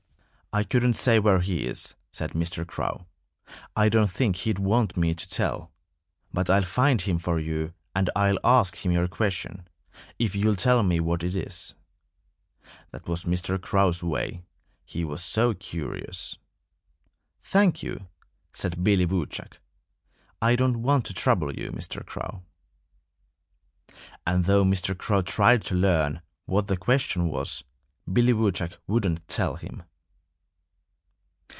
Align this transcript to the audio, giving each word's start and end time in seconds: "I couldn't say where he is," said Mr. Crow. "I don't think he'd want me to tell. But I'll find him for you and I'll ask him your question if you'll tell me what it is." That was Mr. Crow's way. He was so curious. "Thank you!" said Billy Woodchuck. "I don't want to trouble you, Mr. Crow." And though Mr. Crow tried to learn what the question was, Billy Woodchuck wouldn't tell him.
"I 0.53 0.65
couldn't 0.65 0.95
say 0.95 1.17
where 1.17 1.39
he 1.39 1.65
is," 1.65 1.95
said 2.11 2.31
Mr. 2.31 2.67
Crow. 2.67 3.05
"I 3.73 3.87
don't 3.87 4.11
think 4.11 4.35
he'd 4.35 4.59
want 4.59 4.97
me 4.97 5.15
to 5.15 5.29
tell. 5.29 5.71
But 6.33 6.49
I'll 6.49 6.61
find 6.63 7.01
him 7.01 7.19
for 7.19 7.39
you 7.39 7.73
and 7.95 8.09
I'll 8.17 8.37
ask 8.43 8.75
him 8.75 8.91
your 8.91 9.07
question 9.07 9.65
if 10.19 10.35
you'll 10.35 10.57
tell 10.57 10.83
me 10.83 10.99
what 10.99 11.23
it 11.23 11.37
is." 11.37 11.73
That 12.91 13.07
was 13.07 13.23
Mr. 13.23 13.61
Crow's 13.61 14.03
way. 14.03 14.43
He 14.83 15.05
was 15.05 15.23
so 15.23 15.53
curious. 15.53 16.37
"Thank 17.41 17.81
you!" 17.81 18.09
said 18.51 18.83
Billy 18.83 19.05
Woodchuck. 19.05 19.61
"I 20.41 20.57
don't 20.57 20.81
want 20.81 21.05
to 21.05 21.13
trouble 21.13 21.57
you, 21.57 21.71
Mr. 21.71 22.05
Crow." 22.05 22.43
And 24.27 24.43
though 24.43 24.65
Mr. 24.65 24.97
Crow 24.97 25.21
tried 25.21 25.61
to 25.67 25.75
learn 25.75 26.21
what 26.45 26.67
the 26.67 26.75
question 26.75 27.29
was, 27.29 27.63
Billy 28.11 28.33
Woodchuck 28.33 28.81
wouldn't 28.85 29.25
tell 29.29 29.55
him. 29.55 29.83